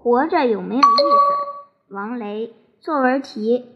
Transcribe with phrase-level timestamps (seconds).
[0.00, 1.94] 活着有没有意思？
[1.94, 3.66] 王雷作文题：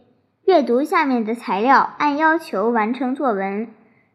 [0.45, 3.67] 阅读下面的材料，按要求完成作文。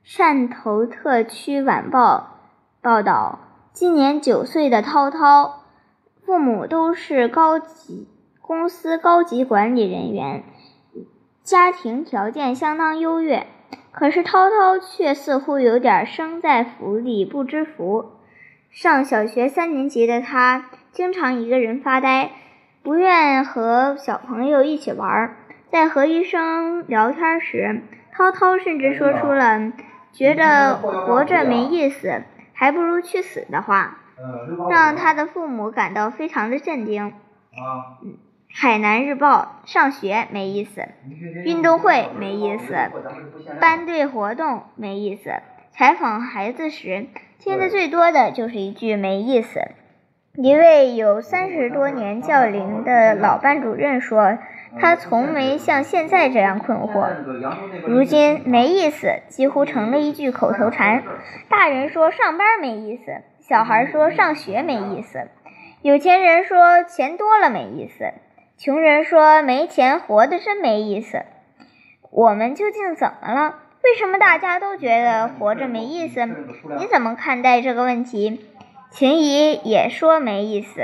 [0.06, 2.38] 汕头特区晚报
[2.82, 3.40] 报道：
[3.74, 5.64] 今年九岁的涛涛，
[6.26, 8.08] 父母都是高级
[8.40, 10.46] 公司高级管理人员，
[11.44, 13.48] 家庭条件相当优越。
[13.92, 18.12] 可是涛涛却似乎有点生在福里不知福。
[18.70, 22.32] 上小学三年级的他，经常一个人发呆，
[22.84, 25.36] 不愿和小朋友一起玩。
[25.72, 27.82] 在和医生聊天时，
[28.14, 29.74] 涛涛甚至说出了。
[30.14, 32.24] 觉得活着没意思，
[32.54, 34.00] 还不如去死的话，
[34.70, 37.14] 让他的父母感到非常的震惊。
[38.50, 40.88] 海南日报上学没意思，
[41.46, 42.76] 运动会没意思，
[43.60, 45.30] 班队活动没意思。
[45.72, 49.60] 采访孩子时，听得最多的就是一句没意思。
[50.40, 54.38] 一位有三十多年教龄的老班主任说。
[54.80, 57.10] 他从没像现在这样困惑。
[57.88, 61.04] 如今没意思几乎成了一句口头禅。
[61.50, 65.30] 大人说上班没意思，小孩说上学没意思，
[65.82, 68.14] 有钱人说钱多了没意思，
[68.58, 71.24] 穷人说没钱活得真没意思。
[72.12, 73.56] 我们究竟怎么了？
[73.84, 76.26] 为什么大家都觉得活着没意思？
[76.26, 78.46] 你怎么看待这个问题？
[78.98, 80.82] 秦怡也说没意思。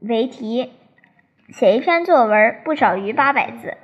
[0.00, 0.70] 为题。
[1.48, 3.78] 写一篇作文不少于八百字，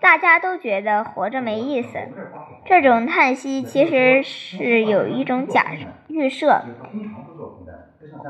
[0.00, 1.98] 大家都觉得活着没意思。
[2.64, 5.72] 这种叹息其实是有一种假
[6.06, 6.62] 预设，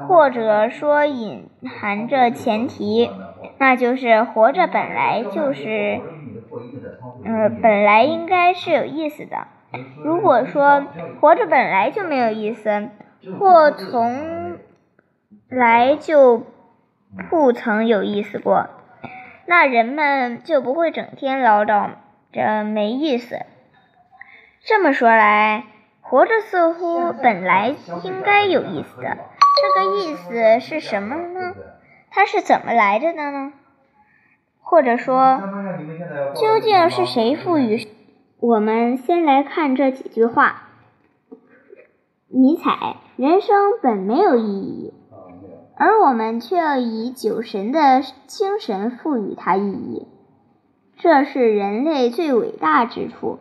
[0.08, 3.10] 或者说隐含着前提，
[3.58, 6.00] 那就是活着本来就是，
[7.26, 9.48] 呃，本来应该是有意思的。
[10.02, 10.86] 如果说
[11.20, 12.88] 活着本来就没有意思，
[13.38, 14.58] 或从
[15.48, 16.42] 来就。
[17.28, 18.68] 不曾有意思过，
[19.44, 21.90] 那人们就不会整天唠叨
[22.32, 23.40] 着没意思。
[24.64, 25.64] 这么说来，
[26.02, 29.18] 活着似乎本来应该有意思的。
[29.60, 31.56] 这个意思是什么呢？
[32.12, 33.54] 它是怎么来着的呢？
[34.60, 35.42] 或者说，
[36.36, 37.88] 究竟是谁赋予？
[38.38, 40.69] 我们先来看这几句话。
[42.32, 44.94] 尼采：人生本没有意义。
[45.74, 50.06] 而我们却要以酒神的精神赋予它意义，
[50.96, 53.40] 这是人类最伟大之处。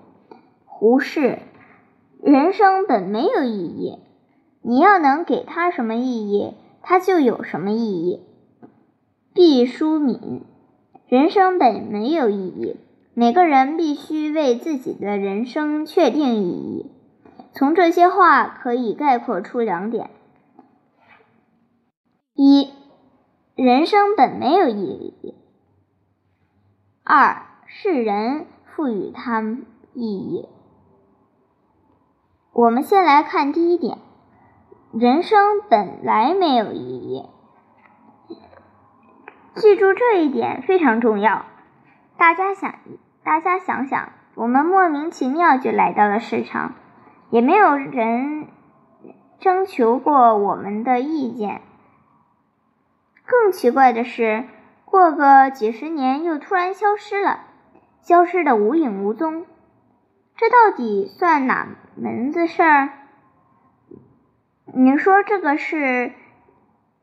[0.66, 1.38] 胡适，
[2.20, 4.00] 人生本没有意义，
[4.64, 8.24] 你要能给它什么意义，它就有什么意义。
[9.36, 10.42] 毕淑敏，
[11.08, 12.78] 人生本没有意义，
[13.14, 16.92] 每个人必须为自己的人生确定意义。
[17.60, 20.12] 从这些话可以概括出两点。
[22.34, 22.72] 一，
[23.58, 25.36] 人生本没有意义。
[27.04, 29.42] 二是人赋予它
[29.94, 30.48] 意义。
[32.54, 33.98] 我们先来看第一点，
[34.94, 37.26] 人生本来没有意义。
[39.56, 41.46] 记住这一点非常重要。
[42.18, 42.76] 大家想，
[43.26, 46.76] 大家想想，我们莫名其妙就来到了市场，
[47.30, 48.48] 也没有人
[49.40, 51.62] 征求过我们的意见。
[53.26, 54.46] 更奇怪的是，
[54.86, 57.42] 过个几十年又突然消失了，
[58.02, 59.46] 消失的无影无踪。
[60.36, 62.90] 这到底算哪门子事儿？
[64.66, 66.14] 你说这个事，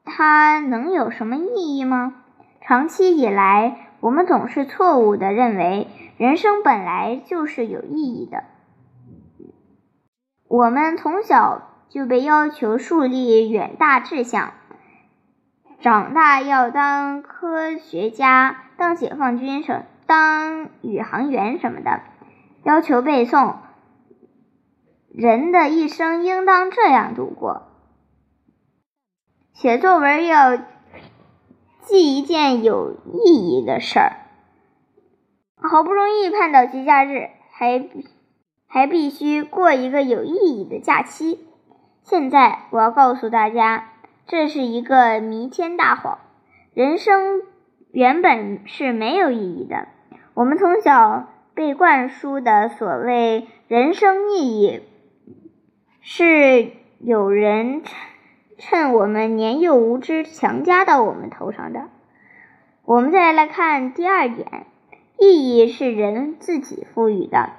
[0.04, 2.22] 它能有什么意义吗？
[2.60, 8.42] 长期以来，我们总是错误的认为人生本来就是有意义的。
[10.48, 14.52] 我们从小就被要求树立远大志向。
[15.80, 22.00] 长大要当科学家、当解放军什、当宇航员什么的，
[22.64, 23.56] 要求背诵。
[25.14, 27.68] 人的一生应当这样度过：
[29.52, 30.56] 写作文要
[31.82, 34.12] 记一件有意义的事儿。
[35.56, 37.78] 好不容易盼到节假日，还
[38.66, 41.46] 还必须过一个有意义的假期。
[42.02, 43.92] 现在我要告诉大家。
[44.28, 46.18] 这是一个弥天大谎。
[46.74, 47.42] 人生
[47.92, 49.86] 原本是没有意义的。
[50.34, 54.82] 我们从小被灌输的所谓人生意义，
[56.00, 57.82] 是有人
[58.58, 61.84] 趁我们年幼无知强加到我们头上的。
[62.84, 64.66] 我们再来看第二点：
[65.20, 67.50] 意义是人自己赋予的。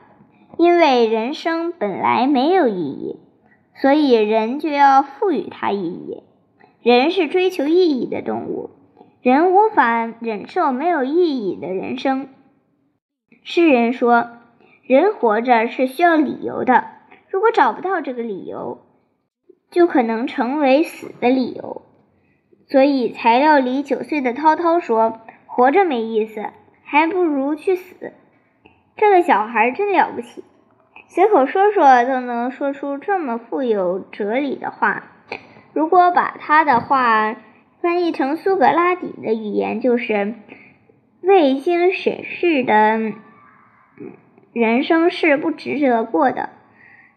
[0.57, 3.19] 因为人生本来没有意义，
[3.75, 6.23] 所以人就要赋予它意义。
[6.81, 8.71] 人是追求意义的动物，
[9.21, 12.29] 人无法忍受没有意义的人生。
[13.43, 14.29] 诗人说
[14.83, 16.85] ：“人活着是需要理由的，
[17.29, 18.79] 如果找不到这个理由，
[19.69, 21.83] 就可能成为死的理由。”
[22.69, 26.47] 所以，材料里九岁的涛涛说：“活着没意思，
[26.83, 28.11] 还不如去死。”
[28.97, 30.43] 这个小孩真了不起，
[31.07, 35.03] 随口说说都能说出这么富有哲理的话。
[35.73, 37.35] 如果把他的话
[37.81, 40.33] 翻译成苏格拉底的语言，就是
[41.21, 43.13] 未经审视的
[44.51, 46.49] 人生是不值得过的。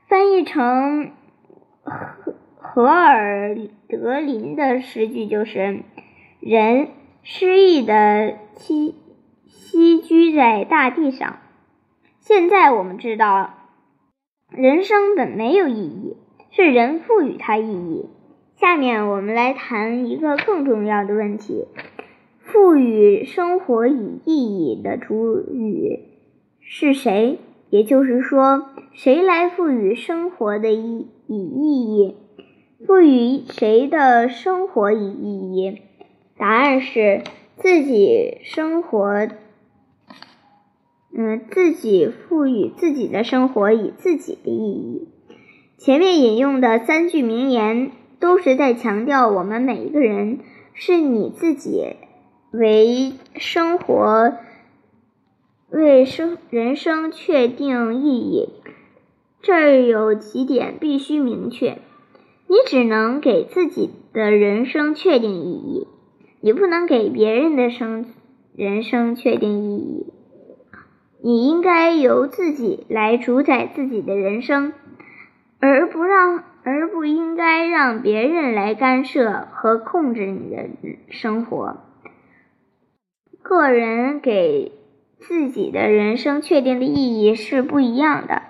[0.07, 1.13] 翻译成
[1.83, 3.57] 荷荷尔
[3.89, 5.81] 德林的诗句，就是
[6.41, 6.89] 人
[7.23, 8.93] 失意的栖
[9.49, 11.39] 栖居在大地上。
[12.33, 13.55] 现在我们知道，
[14.53, 16.17] 人生本没有意义，
[16.53, 18.07] 是人赋予它意义。
[18.55, 21.65] 下面我们来谈一个更重要的问题：
[22.39, 26.05] 赋予生活以意义的主语
[26.61, 27.41] 是谁？
[27.69, 32.17] 也就是说，谁来赋予生活的意以意义？
[32.87, 35.83] 赋予谁的生活以意义？
[36.39, 37.25] 答案是
[37.57, 39.27] 自己生活。
[41.13, 45.09] 嗯，自己赋予自己的生活以自己的意义。
[45.77, 47.91] 前面引用的三句名言，
[48.21, 50.39] 都是在强调我们每一个人
[50.75, 51.97] 是你自己
[52.53, 54.35] 为生活、
[55.71, 58.51] 为生人生确定意义。
[59.43, 61.79] 这儿有几点必须明确：
[62.47, 65.87] 你只能给自己的人生确定意义，
[66.41, 68.05] 你不能给别人的生
[68.55, 70.10] 人生确定意义。
[71.23, 74.73] 你应该由自己来主宰自己的人生，
[75.59, 80.69] 而不让，而不应该让别人来干涉和控制你的
[81.09, 81.77] 生活。
[83.43, 84.73] 个人给
[85.19, 88.43] 自己的人生确定的意义是不一样的。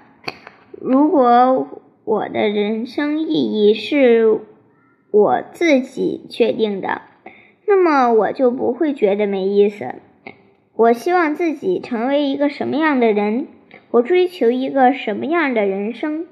[0.81, 1.67] 如果
[2.05, 4.41] 我的人生意义是
[5.11, 7.03] 我自己确定的，
[7.67, 9.97] 那么我就不会觉得没意思。
[10.81, 13.49] 我希望自己成为一个什么样的人？
[13.91, 16.27] 我追求一个什么样的人生？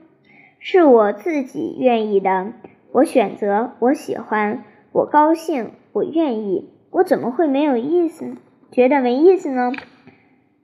[0.59, 2.55] 是我自己愿意的。
[2.93, 6.71] 我选择，我喜欢，我高兴，我愿意。
[6.91, 8.39] 我怎么会没有意思？
[8.73, 9.71] 觉得没意思呢？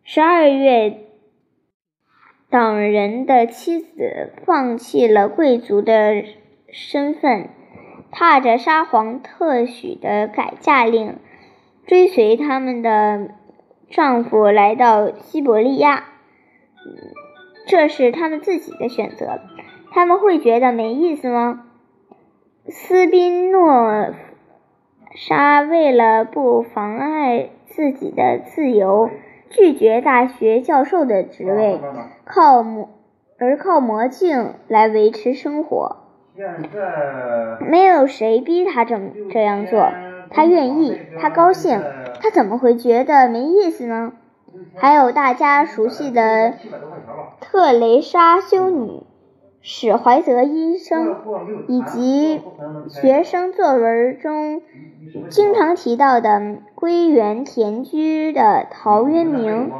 [0.03, 1.01] 十二月，
[2.49, 6.25] 党人的妻子放弃了贵族的
[6.73, 7.51] 身份，
[8.11, 11.17] 踏着沙皇特许的改嫁令，
[11.87, 13.29] 追随他们的。
[13.94, 16.06] 丈夫来到西伯利亚，
[17.69, 19.38] 这是他们自己的选择。
[19.93, 21.64] 他们会觉得没意思吗？
[22.67, 24.12] 斯宾诺
[25.14, 29.11] 莎为了不妨碍自己的自由，
[29.49, 31.81] 拒绝大学教授的职位，
[32.25, 32.88] 靠魔
[33.38, 35.99] 而靠魔镜来维持生活。
[37.61, 39.88] 没有谁逼他这么这样做，
[40.31, 41.81] 他愿意，他高兴。
[42.25, 44.15] 他怎么会觉得没意思呢？
[44.76, 46.55] 还有大家熟悉的
[47.38, 49.03] 特蕾莎修女、
[49.61, 51.17] 史怀泽医生，
[51.69, 52.41] 以及
[52.88, 54.62] 学生作文中
[55.29, 59.70] 经常提到的归园田居的陶渊明、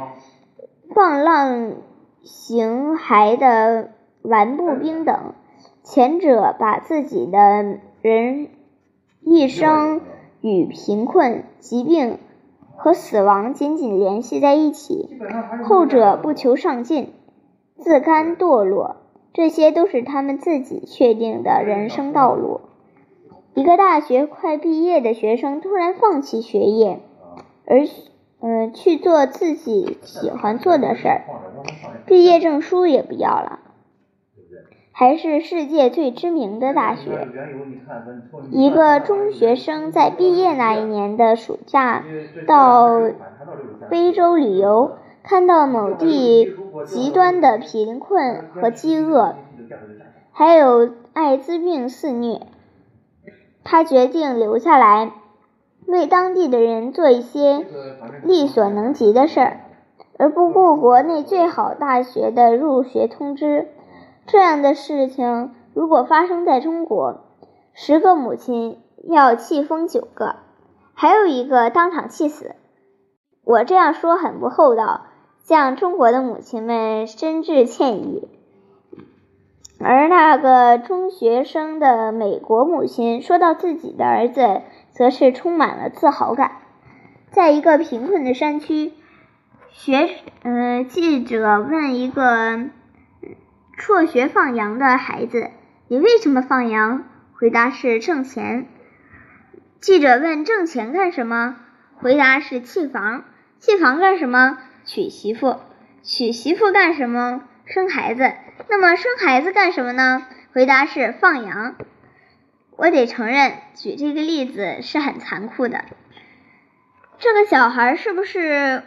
[0.93, 1.77] 放浪
[2.21, 3.89] 形骸的
[4.21, 5.33] 顽步兵等。
[5.81, 8.49] 前者把自己的人
[9.21, 10.01] 一生
[10.41, 12.19] 与贫困、疾病。
[12.77, 15.09] 和死亡紧紧联系在一起，
[15.63, 17.13] 后者不求上进，
[17.77, 18.97] 自甘堕落，
[19.33, 22.61] 这些都是他们自己确定的人生道路。
[23.53, 26.99] 一个大学快毕业的学生突然放弃学业，
[27.65, 27.85] 而
[28.41, 31.21] 嗯去做自己喜欢做的事儿，
[32.05, 33.59] 毕业证书也不要了。
[34.97, 37.27] 还是世界最知名的大学。
[38.49, 42.05] 一个中学生在毕业那一年的暑假
[42.47, 42.87] 到
[43.89, 49.35] 非洲旅游，看到某地极端的贫困和饥饿，
[50.31, 52.43] 还有艾滋病肆虐，
[53.65, 55.11] 他决定留下来，
[55.87, 57.65] 为当地的人做一些
[58.23, 59.57] 力所能及的事儿，
[60.17, 63.67] 而不顾国内最好大学的入学通知。
[64.27, 67.25] 这样的事情如果发生在中国，
[67.73, 70.37] 十个母亲要气疯九个，
[70.93, 72.55] 还有一个当场气死。
[73.43, 75.05] 我这样说很不厚道，
[75.43, 78.27] 向中国的母亲们深致歉意。
[79.79, 86.53] 而那个中学生的美国母亲说到自己的儿子，则是充满了自豪感。
[87.29, 88.93] 在一个贫困的山区，
[89.69, 90.09] 学
[90.43, 92.69] 呃记者问一个
[93.77, 95.51] 辍学放羊的孩子
[95.89, 97.03] ：“你为什么放羊？”
[97.37, 98.67] 回答是挣钱。
[99.81, 101.57] 记者问：“挣钱干什么？”
[101.97, 103.25] 回答是砌房。
[103.59, 104.57] 砌房干什么？
[104.85, 105.59] 娶媳妇。
[106.03, 107.43] 娶媳妇干什么？
[107.65, 108.31] 生孩子。
[108.69, 110.25] 那么生孩子干什么呢？
[110.53, 111.75] 回答是放羊。
[112.77, 115.83] 我得承认，举这个例子是很残酷的。
[117.17, 118.83] 这个小孩是不是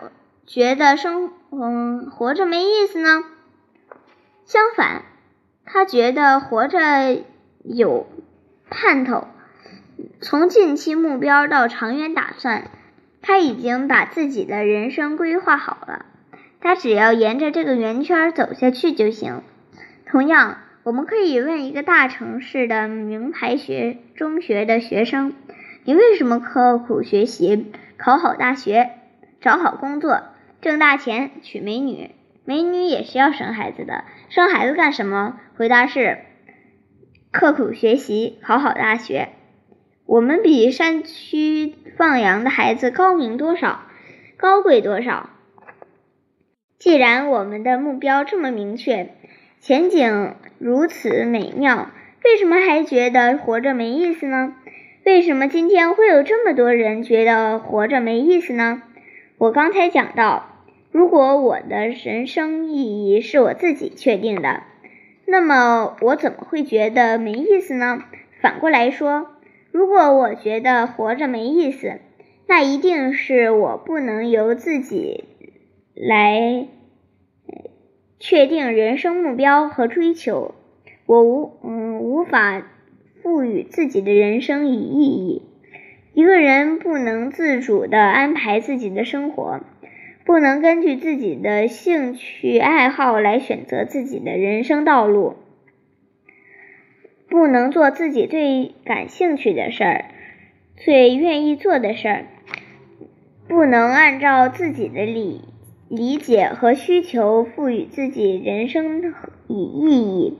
[0.46, 3.24] 觉得生嗯活着没意思呢？
[4.48, 5.02] 相反，
[5.66, 7.22] 他觉得活着
[7.64, 8.06] 有
[8.70, 9.28] 盼头。
[10.22, 12.70] 从近期目标到长远打算，
[13.20, 16.06] 他已经把自己的人生规划好了。
[16.62, 19.42] 他只要沿着这个圆圈走下去就行。
[20.06, 25.34] 同样，我们可以问一个大城市的名牌学中学的学生
[25.84, 28.92] ：“你为什么刻苦学习？”考好大学，
[29.42, 30.22] 找好工作，
[30.62, 32.12] 挣大钱，娶美女。
[32.48, 35.38] 美女也是要生孩子的，生孩子干什么？
[35.58, 36.20] 回答是：
[37.30, 39.28] 刻苦学习，考好大学。
[40.06, 43.82] 我们比山区放羊的孩子高明多少？
[44.38, 45.28] 高贵多少？
[46.78, 49.10] 既然我们的目标这么明确，
[49.60, 51.90] 前景如此美妙，
[52.24, 54.54] 为什么还觉得活着没意思呢？
[55.04, 58.80] 为什么今天会有这么多人觉得活着没意思呢？
[59.36, 60.57] 我刚才讲到，
[60.90, 64.62] 如果我的人生意义是我自己确定的，
[65.26, 68.04] 那么我怎么会觉得没意思呢？
[68.40, 69.26] 反过来说，
[69.70, 71.98] 如果我觉得活着没意思，
[72.46, 75.24] 那一定是我不能由自己
[75.94, 76.66] 来
[78.18, 80.54] 确定人生目标和追求，
[81.06, 82.62] 我无嗯无法。
[83.20, 85.42] 赋予自己的人生以意义。
[86.14, 89.60] 一个人不能自主地安排自己的生活，
[90.28, 95.36] 不能根据自己的兴趣爱好来选择自己的人生道路，
[97.30, 100.04] 不能做自己最感兴趣的事儿、
[100.76, 102.26] 最愿意做的事儿，
[103.48, 105.40] 不能按照自己的理
[105.88, 109.14] 理解和需求赋予自己人生
[109.46, 110.36] 以意义。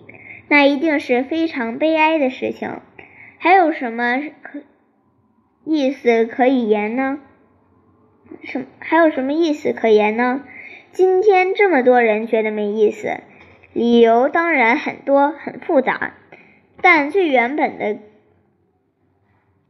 [0.49, 2.83] 那一定是非常悲哀的事情。
[3.39, 4.61] 还有什么可
[5.65, 7.21] 意思可以言呢？
[8.43, 10.45] 什还有什么意思可言呢？
[10.93, 13.21] 今天这么多人觉得没意思，
[13.73, 16.15] 理由当然很多很复杂，
[16.81, 17.99] 但最原本的，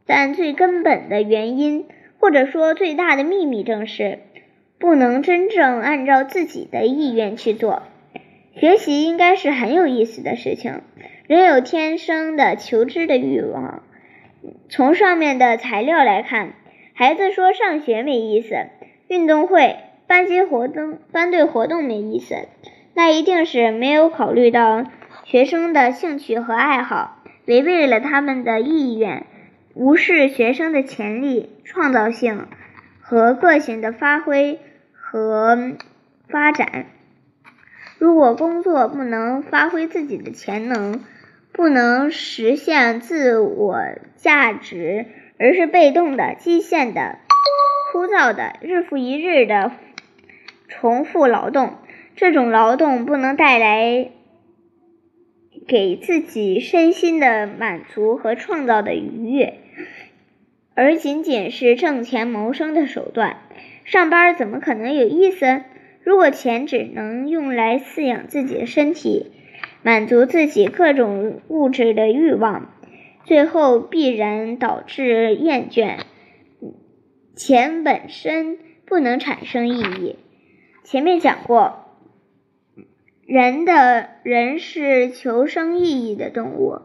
[0.05, 1.87] 但最根本的原因，
[2.19, 4.19] 或者说最大的秘密，正是
[4.79, 7.83] 不能真正按照自己的意愿去做。
[8.55, 10.81] 学习应该是很有意思的事情，
[11.27, 13.83] 人有天生的求知的欲望。
[14.69, 16.53] 从上面的材料来看，
[16.99, 18.55] 孩子说上学没意思，
[19.07, 22.35] 运动会、班级活动、班队活动没意思，
[22.93, 24.83] 那一定是没有考虑到
[25.23, 29.25] 学生的兴趣和爱好，违背了他们的意愿，
[29.75, 32.47] 无视学生的潜力、创造性
[32.99, 34.59] 和个性的发挥
[34.91, 35.77] 和
[36.27, 36.87] 发展。
[37.97, 41.01] 如果工作不能发挥自己的潜能，
[41.53, 43.77] 不能实现自我
[44.17, 45.05] 价值，
[45.39, 47.19] 而是被动的、机械的、
[47.91, 49.71] 枯燥的、日复一日的
[50.67, 51.75] 重复劳动，
[52.15, 54.11] 这种劳动不能带来
[55.65, 59.59] 给自己身心的满足和创造的愉悦，
[60.75, 63.37] 而仅仅是挣钱谋生的手段，
[63.85, 65.61] 上班怎么可能有意思？
[66.03, 69.31] 如果钱只能用来饲养自己的身体，
[69.83, 72.73] 满足自己各种物质的欲望，
[73.29, 75.99] 最后必然导致厌倦。
[77.35, 78.57] 钱本身
[78.87, 80.15] 不能产生意义。
[80.83, 81.93] 前面讲过，
[83.27, 86.79] 人的人是求生意义的动物，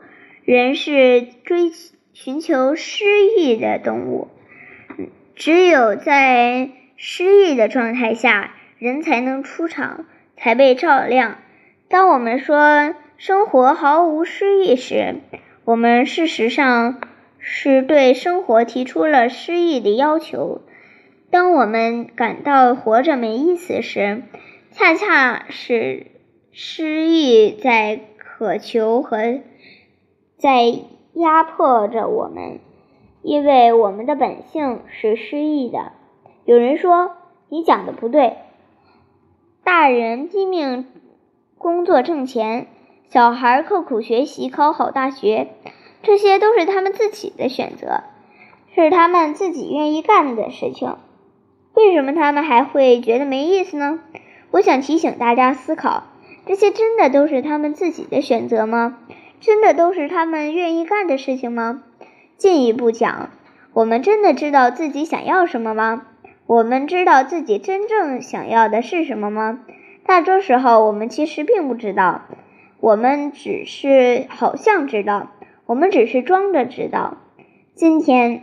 [0.45, 1.71] 人是追
[2.13, 3.07] 寻求诗
[3.39, 4.29] 意的动物。
[5.35, 8.55] 只有在诗意的状态下。
[8.77, 10.05] 人才能出场，
[10.37, 11.39] 才被照亮。
[11.89, 15.15] 当我们说生活毫无诗意时，
[15.65, 17.01] 我们事实上
[17.39, 20.61] 是对生活提出了诗意的要求。
[21.31, 24.23] 当我们感到活着没意思时，
[24.73, 26.09] 恰恰是
[26.53, 29.41] 诗意在渴求和
[30.37, 30.67] 在
[31.15, 32.61] 压迫着我们，
[33.23, 35.93] 因为我们的本性是诗意的。
[36.45, 37.13] 有人说
[37.49, 38.35] ：“你讲的不对。”
[39.65, 40.87] 大人拼命
[41.57, 42.67] 工作挣钱，
[43.15, 45.47] 小孩刻苦学习考好大学，
[46.03, 48.03] 这些都是他们自己的选择，
[48.75, 50.97] 是他们自己愿意干的事情。
[51.75, 54.01] 为什么他们还会觉得没意思呢？
[54.51, 56.03] 我想提醒大家思考：
[56.45, 58.99] 这些真的都是他们自己的选择吗？
[59.41, 61.85] 真的都是他们愿意干的事情吗？
[62.37, 63.31] 进一步讲，
[63.75, 66.05] 我们真的知道自己想要什么吗？
[66.49, 69.61] 我们知道自己真正想要的是什么吗？
[70.05, 72.23] 大多时候，我们其实并不知道，
[72.85, 75.31] 我们只是好像知道，
[75.65, 77.17] 我们只是装着知道。
[77.75, 78.43] 今天。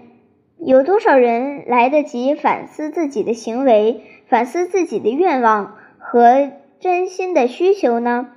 [0.58, 8.30] 有多少人来得及反思自己的行为，反思自己的愿望和真心的需求呢？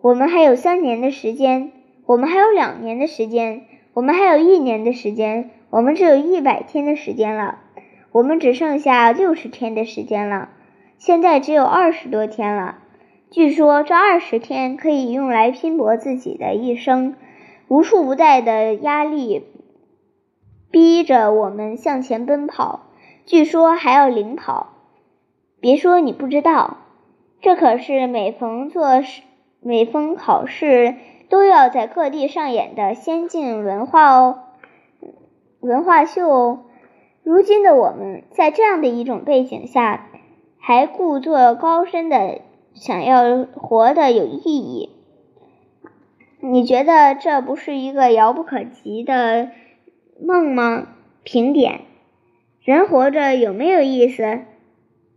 [0.00, 1.72] 我们还有三年的时间，
[2.04, 3.62] 我们还有两年的时间，
[3.94, 7.58] 我们还有一年的时间，我们只有一百天的时间了，
[8.12, 10.50] 我们只剩下六十天的时间了。
[10.98, 12.78] 现在只有二十多天了，
[13.30, 17.14] 据说这二十天可以用来拼搏自己的一生，
[17.68, 19.44] 无处不在的压力。
[20.70, 22.86] 逼着我们向前奔跑，
[23.26, 24.68] 据说还要领跑。
[25.60, 26.78] 别说你不知道，
[27.40, 29.02] 这可是每逢做
[29.60, 30.94] 每逢考试
[31.28, 34.44] 都要在各地上演的先进文化哦，
[35.60, 36.60] 文化秀哦。
[37.22, 40.06] 如今的我们在这样的一种背景下，
[40.58, 42.40] 还故作高深的
[42.80, 44.90] 想要活得有意义，
[46.40, 49.50] 你觉得这不是一个遥不可及的？
[50.20, 50.88] 梦吗？
[51.24, 51.80] 评点，
[52.62, 54.40] 人活着有没有意思？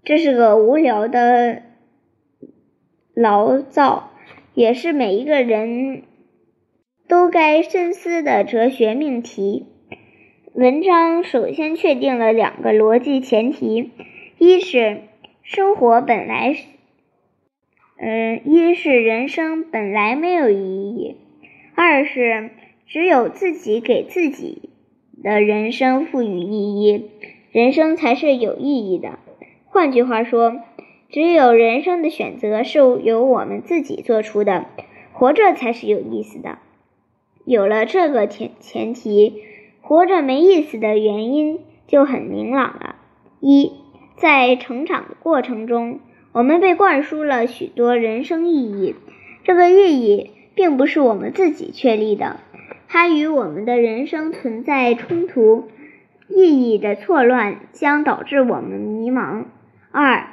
[0.03, 1.61] 这是个无聊的
[3.13, 4.09] 牢骚，
[4.55, 6.03] 也是每一个人
[7.07, 9.67] 都该深思的哲学命题。
[10.53, 13.91] 文章首先确定了两个逻辑前提：
[14.39, 15.01] 一是
[15.43, 16.55] 生活本来，
[18.03, 21.17] 嗯，一是人生本来没有意义；
[21.75, 22.49] 二是
[22.87, 24.69] 只有自己给自己。
[25.23, 27.11] 的人生赋予意义，
[27.51, 29.19] 人生才是有意义的。
[29.67, 30.61] 换句话说，
[31.09, 34.65] 只有人生的选择是由我们自己做出的，
[35.13, 36.57] 活着才是有意思的。
[37.45, 39.43] 有了这个前前提，
[39.81, 42.95] 活着没意思的原因就很明朗了。
[43.39, 43.73] 一，
[44.17, 45.99] 在成长的过程中，
[46.33, 48.95] 我们被灌输了许多人生意义，
[49.43, 52.39] 这个意义并不是我们自己确立的。
[52.87, 55.69] 它与我们的人生存在冲突，
[56.29, 59.45] 意义的错乱将导致我们迷茫。
[59.91, 60.27] 二，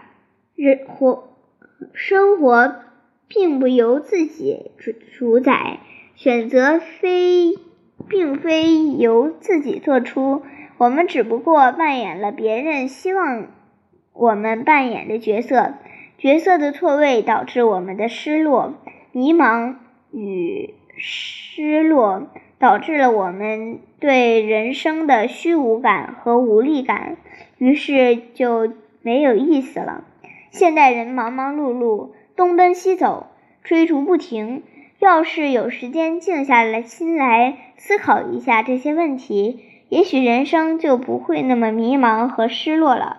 [0.55, 1.37] 人活
[1.95, 2.77] 生活
[3.27, 5.81] 并不由自己主主宰，
[6.15, 7.55] 选择非
[8.09, 10.43] 并非由自己做出，
[10.79, 13.47] 我们只不过扮演了别人希望
[14.19, 15.75] 我们扮演的角色。
[16.19, 18.75] 角色的错位导致我们的失落、
[19.13, 19.77] 迷茫
[20.13, 22.27] 与失落。
[22.61, 27.17] 导致了我们对人生的虚无感和无力感，
[27.57, 30.03] 于是就没有意思了。
[30.51, 33.29] 现代人忙忙碌碌，东奔西走，
[33.63, 34.65] 追逐不停。
[34.99, 43.18] 要是有时间静下来心来思考一下这些问题，也许人生就不会那么迷茫和失落了。